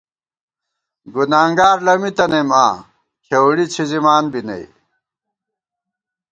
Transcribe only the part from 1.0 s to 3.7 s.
گُنانگار لَمی تَنَئیم آں، کھېؤڑی